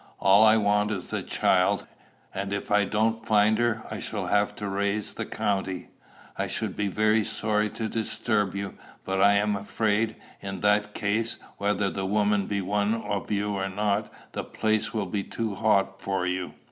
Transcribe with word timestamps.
All 0.19 0.43
I 0.43 0.57
want 0.57 0.89
is 0.89 1.09
the 1.09 1.21
child, 1.21 1.85
and 2.33 2.53
if 2.53 2.71
I 2.71 2.85
don't 2.85 3.23
find 3.27 3.59
her, 3.59 3.83
I 3.91 3.99
shall 3.99 4.25
have 4.25 4.55
to 4.55 4.67
raise 4.67 5.13
the 5.13 5.27
county. 5.27 5.89
I 6.35 6.47
should 6.47 6.75
be 6.75 6.87
very 6.87 7.23
sorry 7.23 7.69
to 7.69 7.87
disturb 7.87 8.55
you; 8.55 8.73
but 9.05 9.21
I 9.21 9.33
am 9.33 9.55
afraid, 9.55 10.15
in 10.39 10.61
that 10.61 10.95
case, 10.95 11.37
whether 11.59 11.91
the 11.91 12.07
woman 12.07 12.47
be 12.47 12.61
one 12.61 12.95
of 12.95 13.29
you 13.29 13.51
or 13.53 13.69
not, 13.69 14.11
the 14.31 14.43
place 14.43 14.91
will 14.91 15.05
be 15.05 15.23
too 15.23 15.53
hot 15.53 16.01
for 16.01 16.25
you. 16.25 16.55